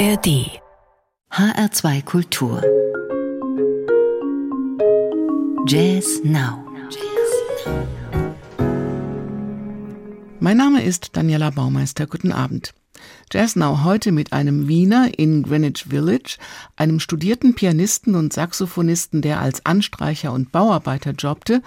[0.00, 0.48] ARD
[1.30, 2.62] HR2 Kultur
[5.66, 6.64] Jazz Now
[10.38, 12.06] Mein Name ist Daniela Baumeister.
[12.06, 12.72] Guten Abend.
[13.30, 16.38] Jazz Now heute mit einem Wiener in Greenwich Village,
[16.76, 21.60] einem studierten Pianisten und Saxophonisten, der als Anstreicher und Bauarbeiter jobbte,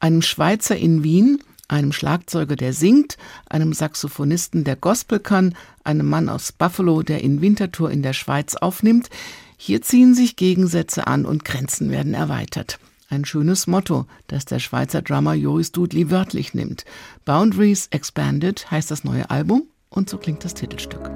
[0.00, 1.38] einem Schweizer in Wien,
[1.68, 3.16] einem Schlagzeuger, der singt,
[3.48, 5.54] einem Saxophonisten, der Gospel kann,
[5.84, 9.08] einem Mann aus Buffalo, der in Winterthur in der Schweiz aufnimmt.
[9.56, 12.78] Hier ziehen sich Gegensätze an und Grenzen werden erweitert.
[13.08, 16.84] Ein schönes Motto, das der Schweizer Drummer Joris Dudley wörtlich nimmt.
[17.24, 21.10] Boundaries Expanded heißt das neue Album und so klingt das Titelstück.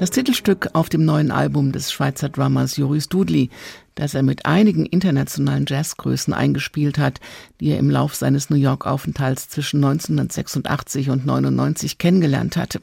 [0.00, 3.50] Das Titelstück auf dem neuen Album des Schweizer Drummers Joris Dudley,
[3.96, 7.20] das er mit einigen internationalen Jazzgrößen eingespielt hat,
[7.60, 12.80] die er im Lauf seines New York-Aufenthalts zwischen 1986 und 99 kennengelernt hatte.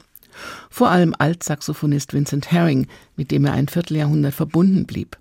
[0.70, 2.86] Vor allem Altsaxophonist Vincent Herring,
[3.16, 5.18] mit dem er ein Vierteljahrhundert verbunden blieb.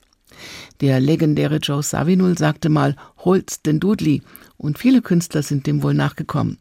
[0.81, 2.95] Der legendäre Joe Savinul sagte mal,
[3.25, 4.21] holt's den Dudley,
[4.57, 6.59] und viele Künstler sind dem wohl nachgekommen.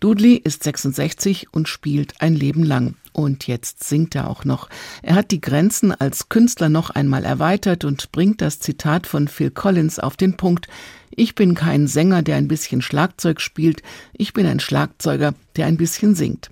[0.00, 2.94] Dudley ist 66 und spielt ein Leben lang.
[3.12, 4.68] Und jetzt singt er auch noch.
[5.02, 9.50] Er hat die Grenzen als Künstler noch einmal erweitert und bringt das Zitat von Phil
[9.50, 10.68] Collins auf den Punkt.
[11.10, 13.82] Ich bin kein Sänger, der ein bisschen Schlagzeug spielt,
[14.12, 16.50] ich bin ein Schlagzeuger, der ein bisschen singt.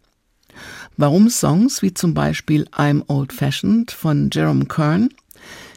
[0.96, 5.10] Warum Songs wie zum Beispiel I'm Old Fashioned von Jerome Kern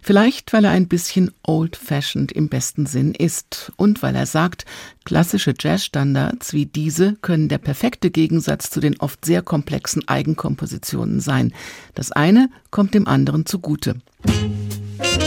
[0.07, 4.63] Vielleicht, weil er ein bisschen old-fashioned im besten Sinn ist und weil er sagt,
[5.04, 11.54] klassische Jazzstandards wie diese können der perfekte Gegensatz zu den oft sehr komplexen Eigenkompositionen sein.
[11.94, 13.98] Das eine kommt dem anderen zugute.
[14.25, 15.26] Musik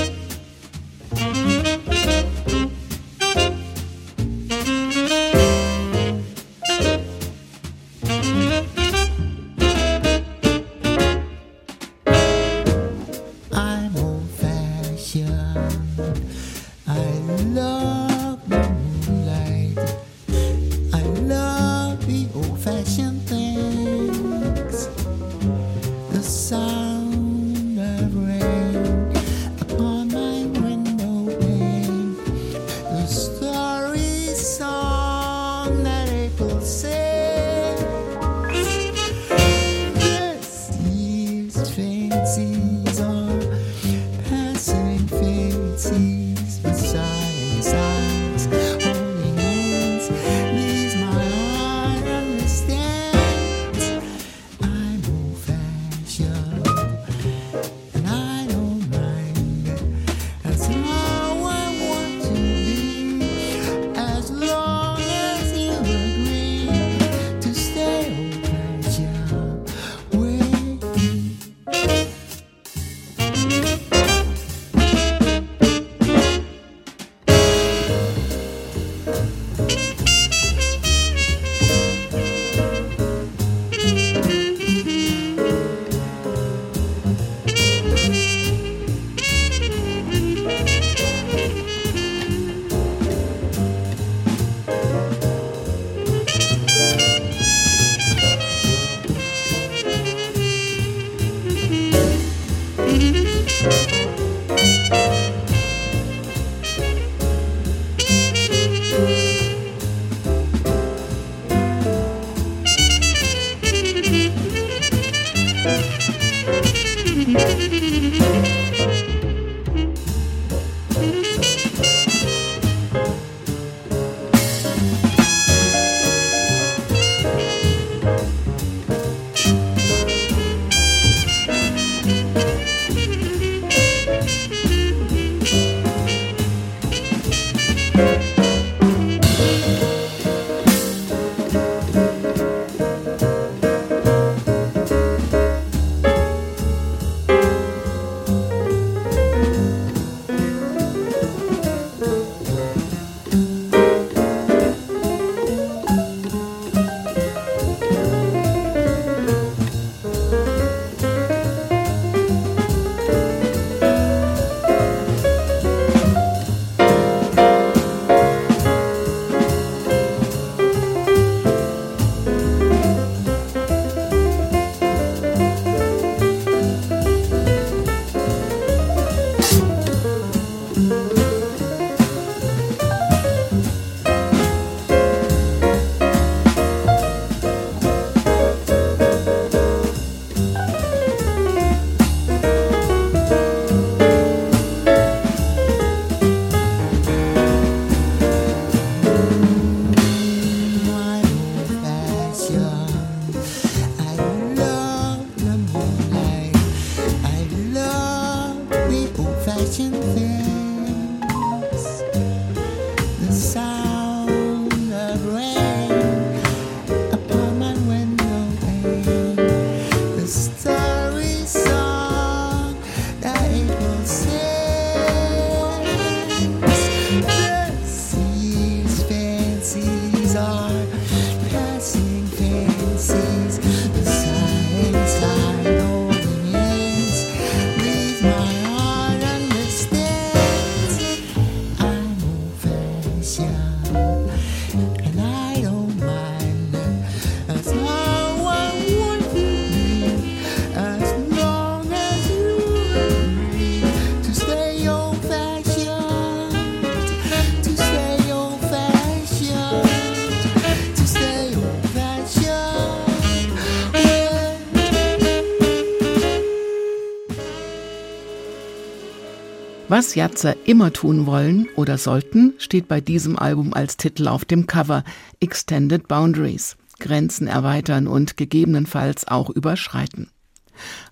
[270.01, 274.67] Was Jatzer immer tun wollen oder sollten, steht bei diesem Album als Titel auf dem
[274.67, 275.05] Cover
[275.41, 276.79] Extended Boundaries.
[277.01, 280.31] Grenzen erweitern und gegebenenfalls auch überschreiten.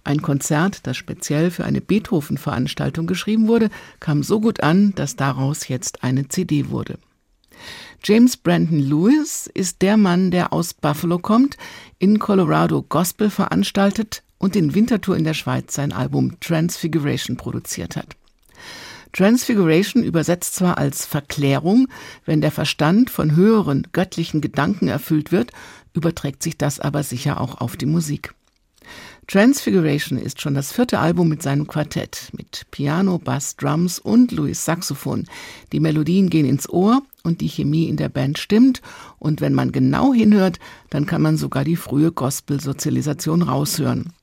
[0.04, 3.68] Ein Konzert, das speziell für eine Beethoven-Veranstaltung geschrieben wurde,
[4.00, 6.98] kam so gut an, dass daraus jetzt eine CD wurde.
[8.02, 11.58] James Brandon Lewis ist der Mann, der aus Buffalo kommt,
[11.98, 18.16] in Colorado Gospel veranstaltet und in Winterthur in der Schweiz sein Album Transfiguration produziert hat.
[19.12, 21.88] Transfiguration übersetzt zwar als Verklärung,
[22.24, 25.52] wenn der Verstand von höheren göttlichen Gedanken erfüllt wird,
[25.94, 28.34] überträgt sich das aber sicher auch auf die Musik.
[29.26, 34.64] Transfiguration ist schon das vierte Album mit seinem Quartett, mit Piano, Bass, Drums und Louis
[34.64, 35.26] Saxophon.
[35.72, 38.80] Die Melodien gehen ins Ohr und die Chemie in der Band stimmt.
[39.18, 44.14] Und wenn man genau hinhört, dann kann man sogar die frühe Gospel-Sozialisation raushören.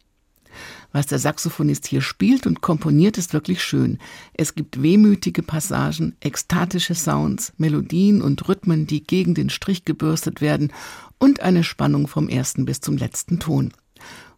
[0.96, 4.00] Was der Saxophonist hier spielt und komponiert, ist wirklich schön.
[4.34, 10.72] Es gibt wehmütige Passagen, ekstatische Sounds, Melodien und Rhythmen, die gegen den Strich gebürstet werden
[11.20, 13.74] und eine Spannung vom ersten bis zum letzten Ton.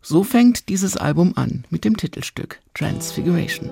[0.02, 3.70] So fängt dieses Album an mit dem Titelstück Transfiguration.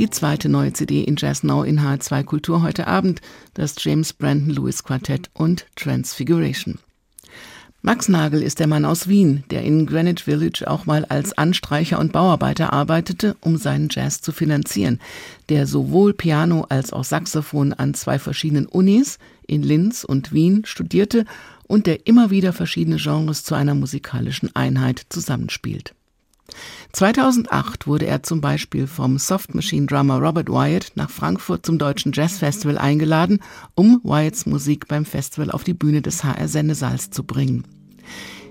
[0.00, 3.20] Die zweite neue CD in Jazz Now in H2 Kultur heute Abend,
[3.52, 6.78] das James Brandon Lewis Quartett und Transfiguration.
[7.82, 11.98] Max Nagel ist der Mann aus Wien, der in Greenwich Village auch mal als Anstreicher
[11.98, 15.00] und Bauarbeiter arbeitete, um seinen Jazz zu finanzieren,
[15.50, 21.26] der sowohl Piano als auch Saxophon an zwei verschiedenen Unis in Linz und Wien studierte
[21.64, 25.94] und der immer wieder verschiedene Genres zu einer musikalischen Einheit zusammenspielt.
[26.92, 32.12] 2008 wurde er zum Beispiel vom Soft Machine Drummer Robert Wyatt nach Frankfurt zum Deutschen
[32.12, 33.40] Jazz Festival eingeladen,
[33.74, 37.64] um Wyatts Musik beim Festival auf die Bühne des HR Sendesaals zu bringen.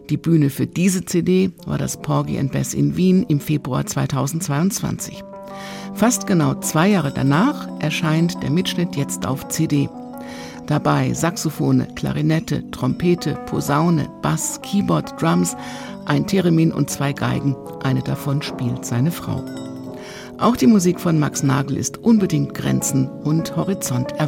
[0.09, 5.23] Die Bühne für diese CD war das Porgy and Bess in Wien im Februar 2022.
[5.93, 9.89] Fast genau zwei Jahre danach erscheint der Mitschnitt jetzt auf CD.
[10.65, 15.55] Dabei Saxophone, Klarinette, Trompete, Posaune, Bass, Keyboard, Drums,
[16.09, 17.55] ein Theremin und zwei Geigen.
[17.83, 19.43] Eine davon spielt seine Frau.
[20.39, 24.19] Auch die Musik von Max Nagel ist unbedingt grenzen- und Horizont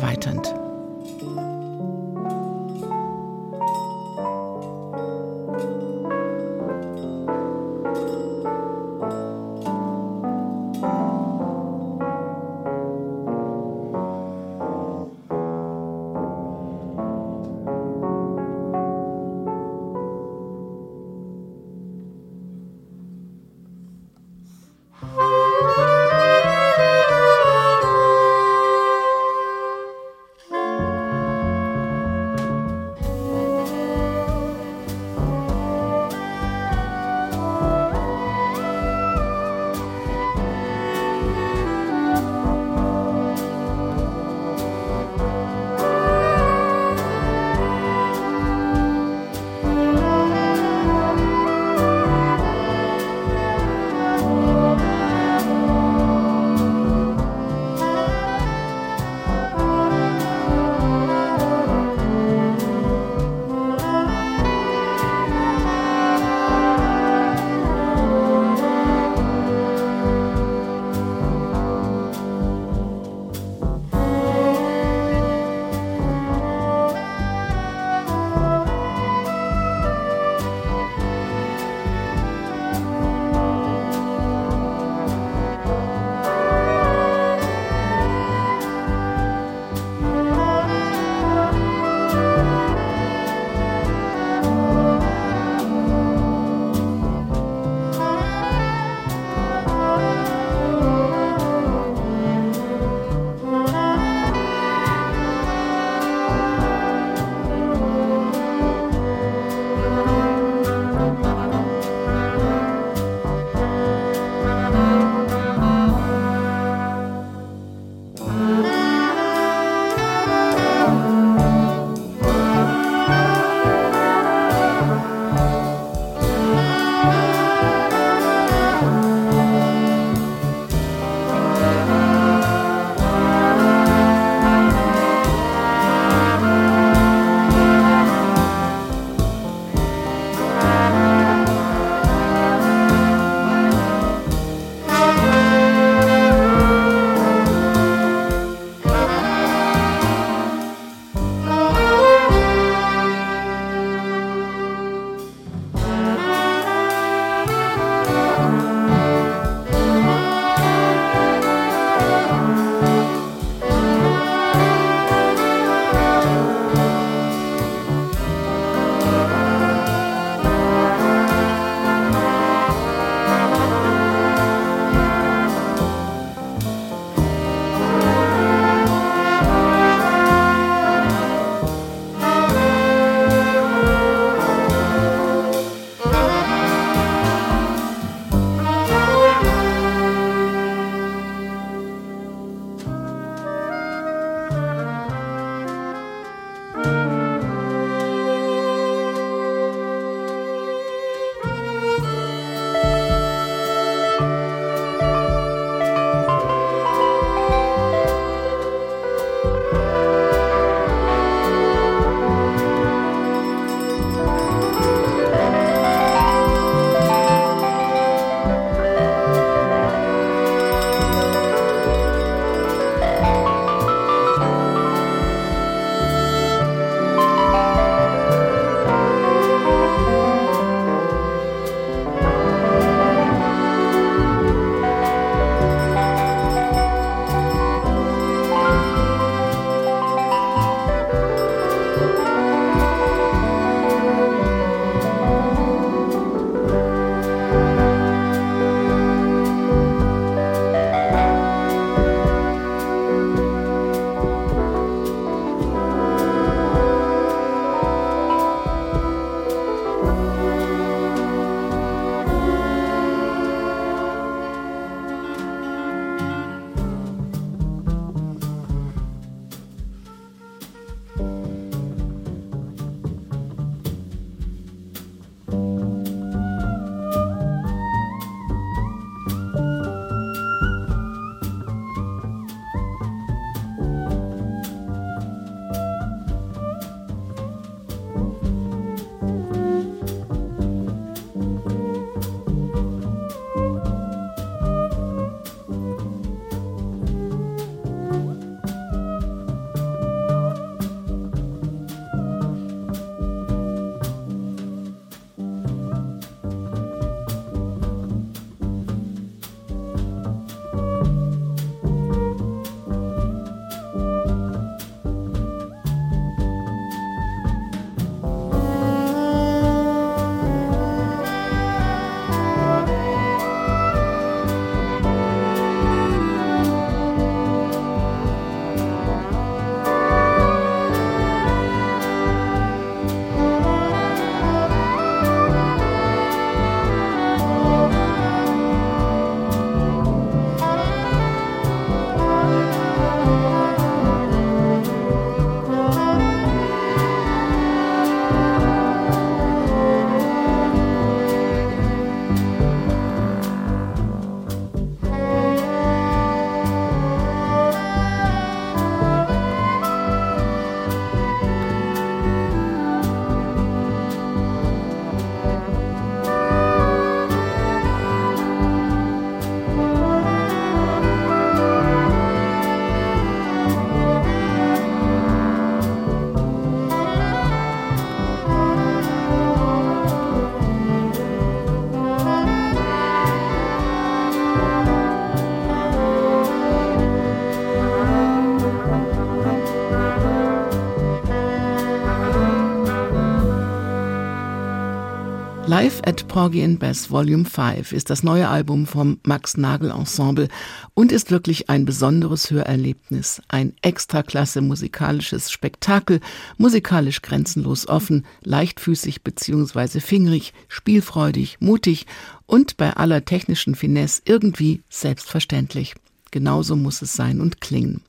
[395.81, 400.47] Live at Porgy and Bess Volume 5 ist das neue Album vom Max Nagel Ensemble
[400.93, 406.19] und ist wirklich ein besonderes Hörerlebnis, ein extraklasse musikalisches Spektakel,
[406.59, 410.01] musikalisch grenzenlos offen, leichtfüßig bzw.
[410.01, 412.05] fingrig, spielfreudig, mutig
[412.45, 415.95] und bei aller technischen Finesse irgendwie selbstverständlich.
[416.29, 418.03] Genauso muss es sein und klingen.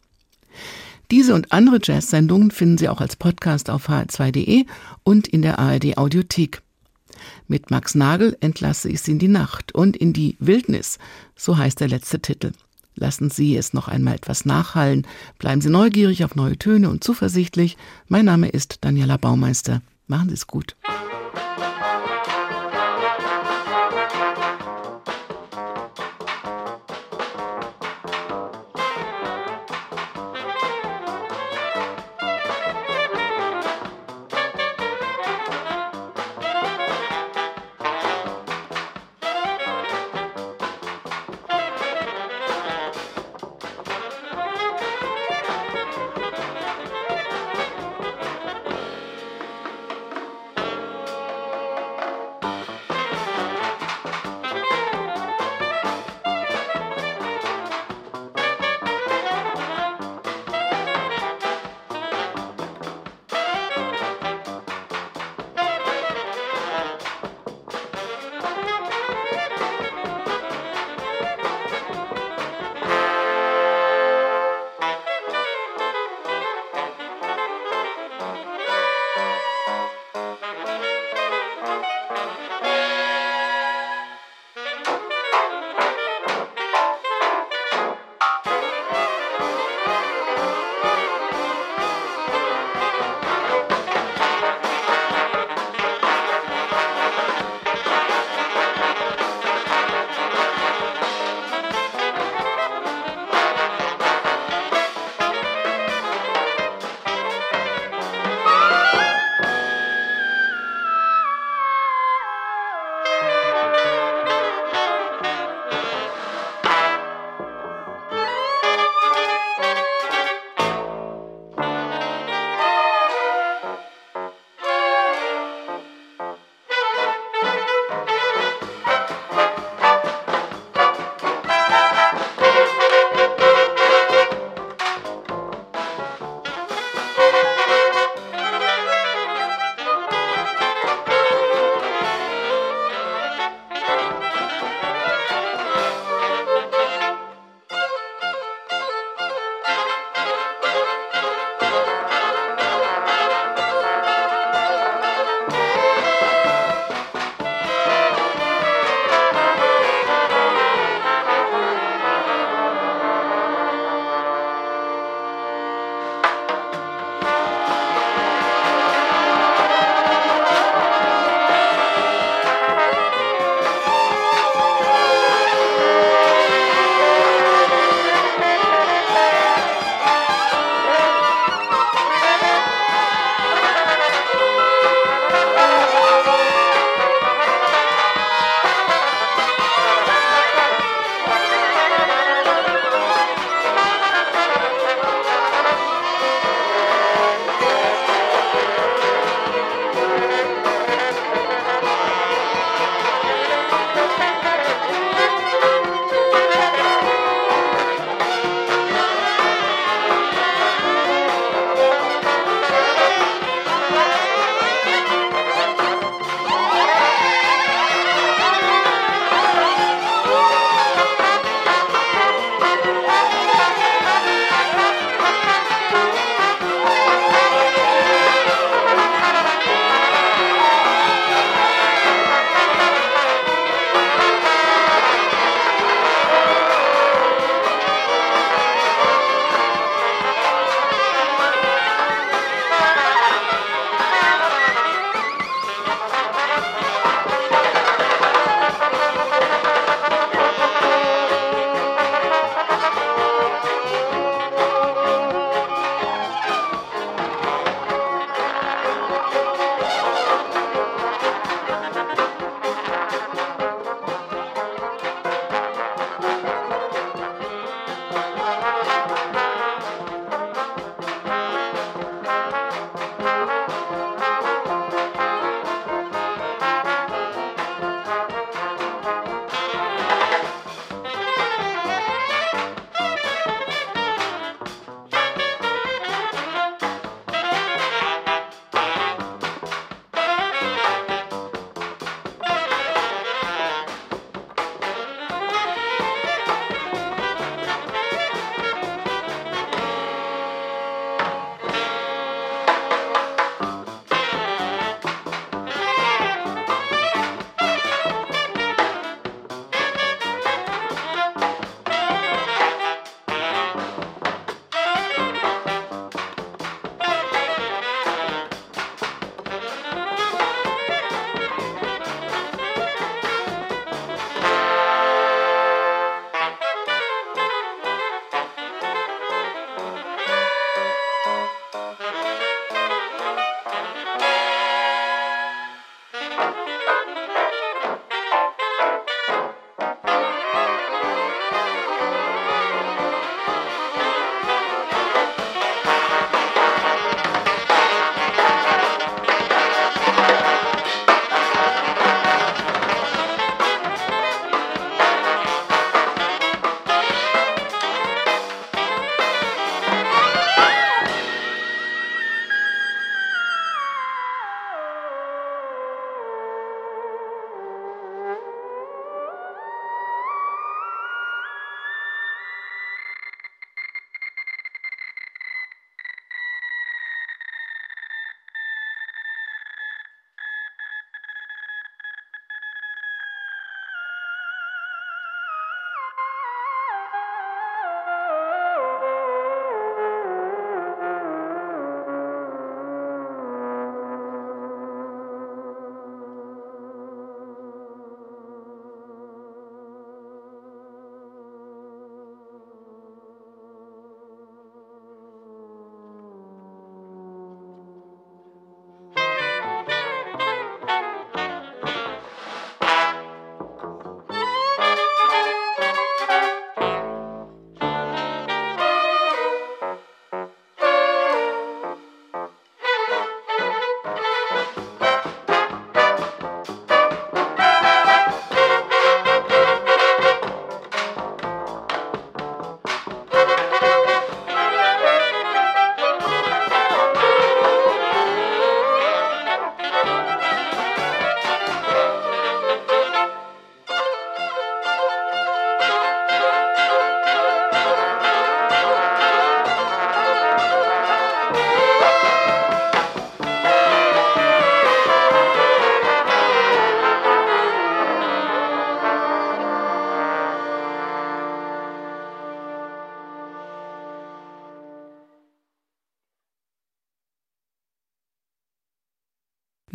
[1.10, 4.66] Diese und andere Jazz-Sendungen finden Sie auch als Podcast auf hr2.de
[5.04, 6.60] und in der ARD Audiothek.
[7.52, 10.98] Mit Max Nagel entlasse ich Sie in die Nacht und in die Wildnis,
[11.36, 12.52] so heißt der letzte Titel.
[12.94, 15.06] Lassen Sie es noch einmal etwas nachhallen,
[15.38, 17.76] bleiben Sie neugierig auf neue Töne und zuversichtlich.
[18.08, 19.82] Mein Name ist Daniela Baumeister.
[20.06, 20.76] Machen Sie es gut.